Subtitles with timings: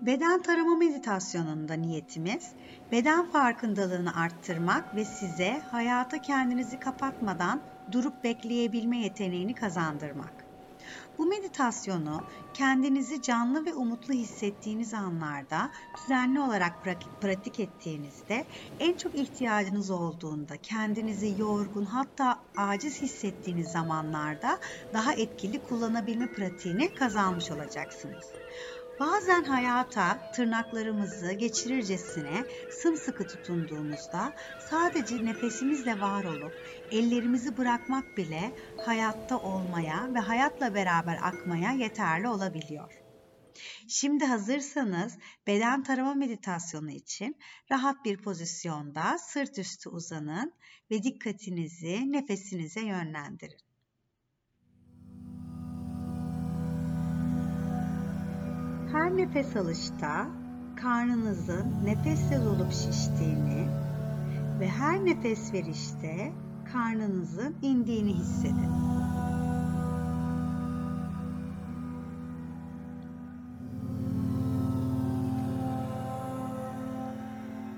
[0.00, 2.54] Beden tarama meditasyonunda niyetimiz
[2.92, 7.62] beden farkındalığını arttırmak ve size hayata kendinizi kapatmadan
[7.92, 10.46] durup bekleyebilme yeteneğini kazandırmak.
[11.18, 16.84] Bu meditasyonu kendinizi canlı ve umutlu hissettiğiniz anlarda düzenli olarak
[17.20, 18.46] pratik ettiğinizde
[18.78, 24.58] en çok ihtiyacınız olduğunda kendinizi yorgun hatta aciz hissettiğiniz zamanlarda
[24.92, 28.24] daha etkili kullanabilme pratiğini kazanmış olacaksınız.
[29.00, 34.34] Bazen hayata tırnaklarımızı geçirircesine sımsıkı tutunduğumuzda
[34.70, 36.52] sadece nefesimizle var olup
[36.90, 38.52] ellerimizi bırakmak bile
[38.84, 42.92] hayatta olmaya ve hayatla beraber akmaya yeterli olabiliyor.
[43.88, 47.36] Şimdi hazırsanız beden tarama meditasyonu için
[47.70, 50.52] rahat bir pozisyonda sırt üstü uzanın
[50.90, 53.65] ve dikkatinizi nefesinize yönlendirin.
[58.96, 60.26] Her nefes alışta
[60.76, 63.68] karnınızın nefesle dolup şiştiğini
[64.60, 66.32] ve her nefes verişte
[66.72, 68.70] karnınızın indiğini hissedin.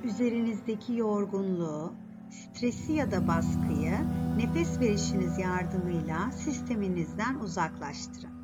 [0.04, 1.92] Üzerinizdeki yorgunluğu,
[2.30, 3.94] stresi ya da baskıyı
[4.36, 8.37] nefes verişiniz yardımıyla sisteminizden uzaklaştırın.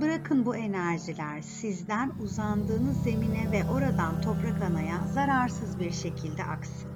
[0.00, 6.90] Bırakın bu enerjiler sizden uzandığınız zemine ve oradan toprak anaya zararsız bir şekilde aksın.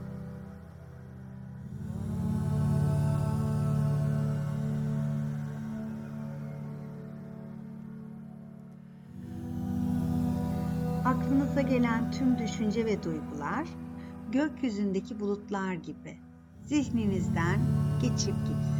[11.05, 13.69] Aklınıza gelen tüm düşünce ve duygular
[14.32, 16.19] gökyüzündeki bulutlar gibi
[16.66, 17.60] zihninizden
[18.02, 18.73] geçip gitsin.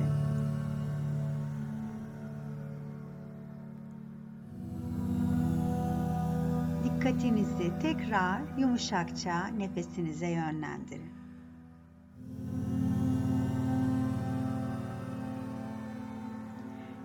[7.15, 11.13] Dikkatinizi tekrar yumuşakça nefesinize yönlendirin.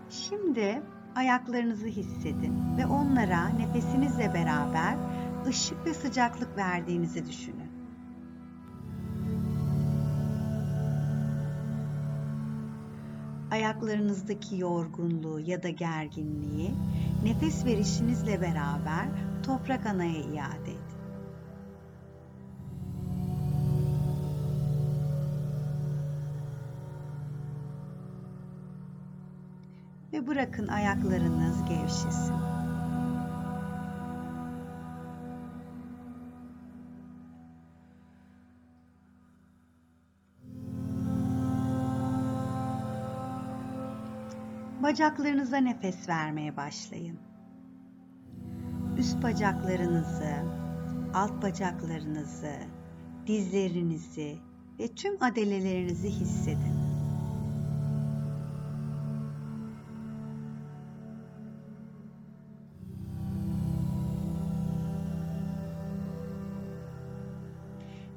[0.09, 0.81] Şimdi
[1.15, 4.95] ayaklarınızı hissedin ve onlara nefesinizle beraber
[5.47, 7.71] ışık ve sıcaklık verdiğinizi düşünün.
[13.51, 16.71] Ayaklarınızdaki yorgunluğu ya da gerginliği
[17.23, 20.79] nefes verişinizle beraber toprak anaya iade edin.
[30.13, 32.35] Ve bırakın ayaklarınız gevşesin.
[44.83, 47.28] Bacaklarınıza nefes vermeye başlayın
[48.99, 50.35] üst bacaklarınızı,
[51.13, 52.53] alt bacaklarınızı,
[53.27, 54.37] dizlerinizi
[54.79, 56.79] ve tüm adelelerinizi hissedin.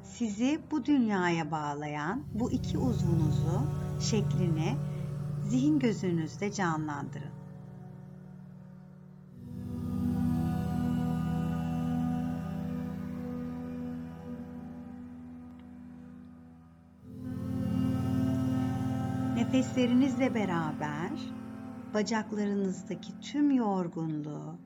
[0.02, 3.62] Sizi bu dünyaya bağlayan bu iki uzvunuzu
[4.00, 4.76] şeklini
[5.48, 7.41] zihin gözünüzde canlandırın.
[19.52, 21.10] Nefeslerinizle beraber
[21.94, 24.56] bacaklarınızdaki tüm yorgunluğu,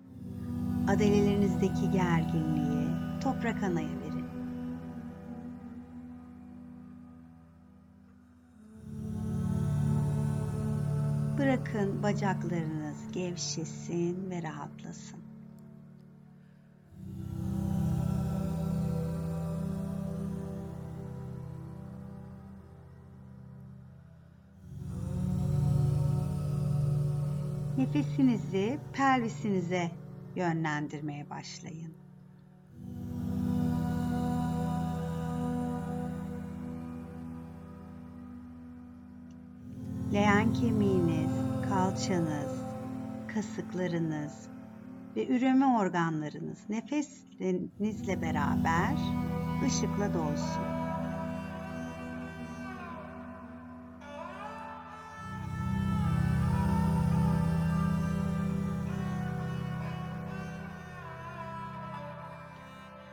[0.89, 2.89] adelelerinizdeki gerginliği
[3.23, 4.27] toprak anaya verin.
[11.39, 15.26] Bırakın bacaklarınız gevşesin ve rahatlasın.
[27.87, 29.91] Nefesinizi pelvisinize
[30.37, 31.95] yönlendirmeye başlayın.
[40.13, 41.31] Leğen kemiğiniz,
[41.69, 42.63] kalçanız,
[43.35, 44.49] kasıklarınız
[45.17, 48.97] ve üreme organlarınız nefesinizle beraber
[49.67, 50.76] ışıkla dolsun.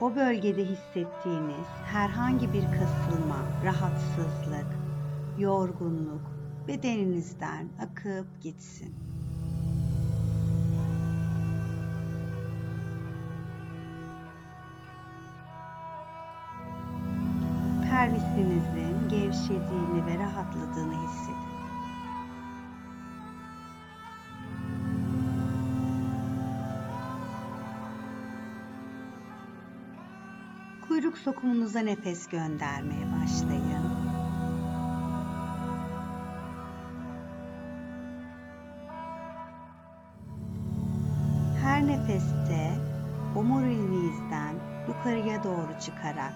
[0.03, 4.67] o bölgede hissettiğiniz herhangi bir kasılma, rahatsızlık,
[5.37, 6.21] yorgunluk
[6.67, 8.95] bedeninizden akıp gitsin.
[17.89, 21.52] Pelvisinizin gevşediğini ve rahatladığını hissedin.
[31.13, 33.83] Kuyruk sokumunuza nefes göndermeye başlayın.
[41.61, 42.71] Her nefeste
[43.35, 44.55] omuriliğinizden
[44.87, 46.33] yukarıya doğru çıkarak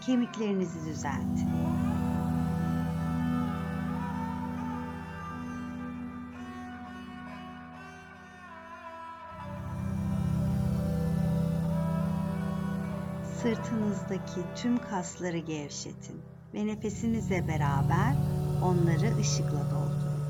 [0.00, 1.48] kemiklerinizi düzeltin.
[13.42, 16.22] Sırtınızdaki tüm kasları gevşetin
[16.54, 18.16] ve nefesinizle beraber
[18.62, 20.22] onları ışıkla doldurun.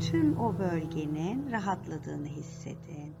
[0.00, 3.14] Tüm o bölgenin rahatladığını hissedin.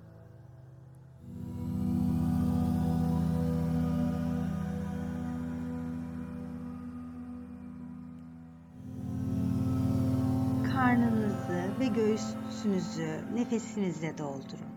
[11.80, 14.70] Ve göğsünüzü nefesinizle doldurun.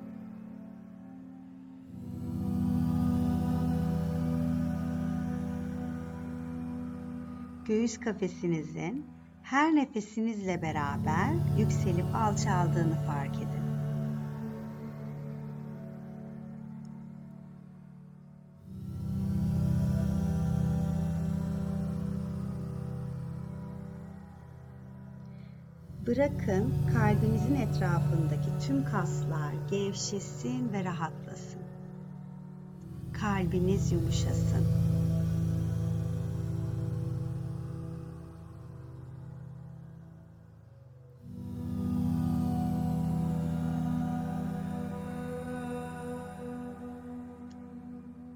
[7.66, 9.06] Göğüs kafesinizin
[9.44, 13.73] her nefesinizle beraber yükselip alçaldığını fark edin.
[26.16, 31.62] Bırakın kalbinizin etrafındaki tüm kaslar gevşesin ve rahatlasın.
[33.14, 34.68] Kalbiniz yumuşasın.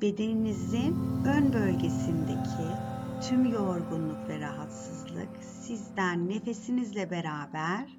[0.01, 0.95] bedeninizin
[1.25, 7.89] ön bölgesindeki tüm yorgunluk ve rahatsızlık sizden nefesinizle beraber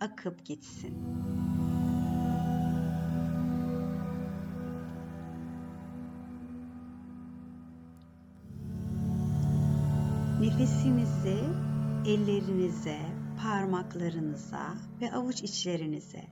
[0.00, 0.96] akıp gitsin.
[10.40, 11.38] Nefesinizi
[12.06, 12.98] ellerinize,
[13.42, 16.24] parmaklarınıza ve avuç içlerinize,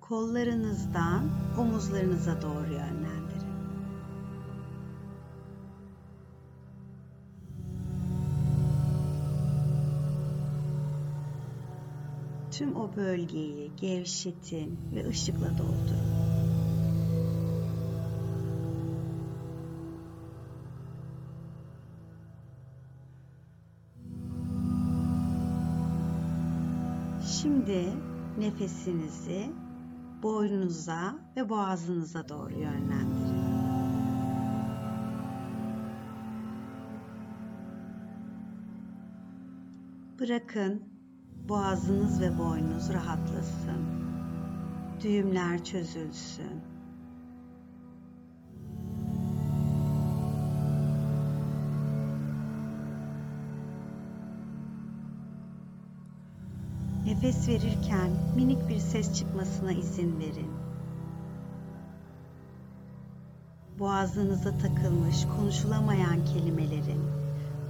[0.00, 3.39] kollarınızdan omuzlarınıza doğru yönlendirin.
[12.60, 16.10] Tüm o bölgeyi gevşetin ve ışıkla doldurun.
[27.26, 27.92] Şimdi
[28.38, 29.52] nefesinizi
[30.22, 33.40] boynunuza ve boğazınıza doğru yönlendirin.
[40.20, 40.99] Bırakın
[41.50, 43.84] boğazınız ve boynunuz rahatlasın.
[45.02, 46.60] Düğümler çözülsün.
[57.06, 60.50] Nefes verirken minik bir ses çıkmasına izin verin.
[63.78, 67.02] Boğazınıza takılmış konuşulamayan kelimelerin,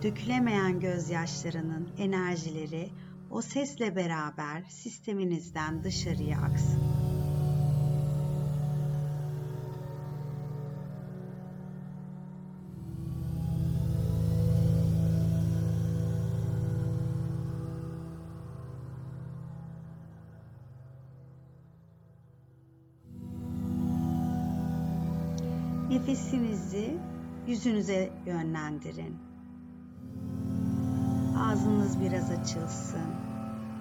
[0.02, 2.90] dökülemeyen gözyaşlarının enerjileri
[3.30, 6.82] o sesle beraber sisteminizden dışarıya aksın.
[25.90, 26.98] Nefesinizi
[27.46, 29.29] yüzünüze yönlendirin.
[31.40, 33.10] Ağzınız biraz açılsın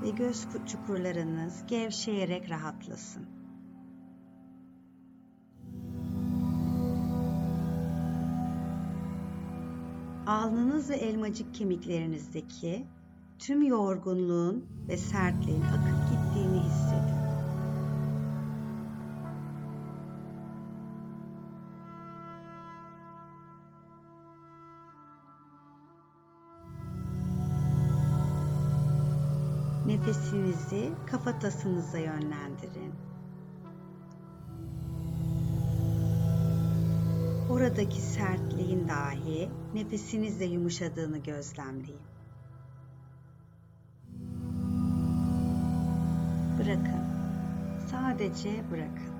[0.01, 3.25] ve göz çukurlarınız gevşeyerek rahatlasın.
[10.27, 12.87] Alnınız ve elmacık kemiklerinizdeki
[13.39, 15.98] tüm yorgunluğun ve sertliğin akıp
[29.89, 32.93] Nefesinizi kafatasınıza yönlendirin.
[37.49, 42.01] Oradaki sertliğin dahi nefesinizle yumuşadığını gözlemleyin.
[46.59, 47.03] Bırakın.
[47.91, 49.13] Sadece bırakın.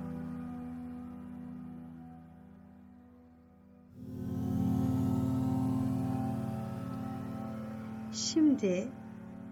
[8.12, 8.88] Şimdi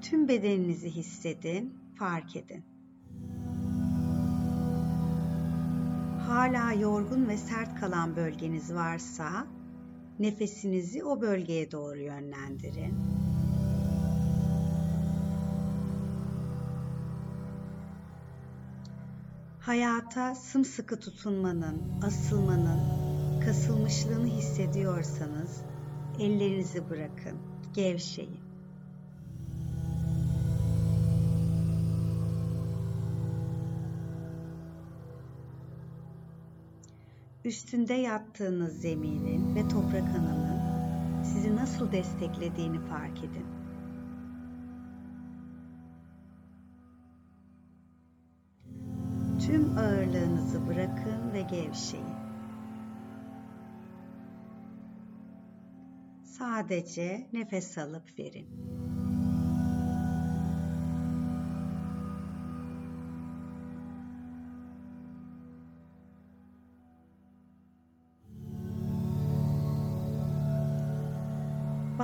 [0.02, 2.64] tüm bedeninizi hissedin, fark edin.
[6.26, 9.47] Hala yorgun ve sert kalan bölgeniz varsa
[10.19, 12.95] nefesinizi o bölgeye doğru yönlendirin.
[19.61, 22.81] Hayata sımsıkı tutunmanın, asılmanın,
[23.40, 25.62] kasılmışlığını hissediyorsanız
[26.19, 27.38] ellerinizi bırakın,
[27.75, 28.48] gevşeyin.
[37.49, 43.47] Üstünde yattığınız zeminin ve toprak ananın sizi nasıl desteklediğini fark edin.
[49.47, 52.07] Tüm ağırlığınızı bırakın ve gevşeyin.
[56.25, 58.49] Sadece nefes alıp verin.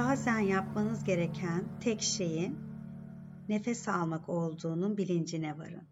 [0.04, 2.58] Bazen yapmanız gereken tek şeyin
[3.48, 5.82] nefes almak olduğunun bilincine varın.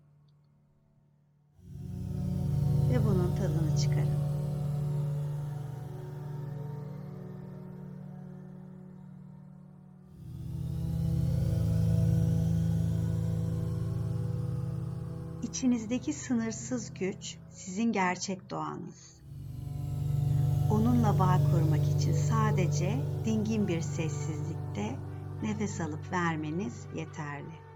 [2.90, 4.22] Ve bunun tadını çıkarın.
[15.42, 19.11] İçinizdeki sınırsız güç sizin gerçek doğanız.
[20.72, 24.96] Onunla bağ kurmak için sadece dingin bir sessizlikte
[25.42, 27.71] nefes alıp vermeniz yeterli.